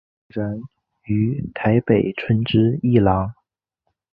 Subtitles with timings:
[0.29, 0.59] 个展
[1.03, 3.31] 于台北春之艺廊。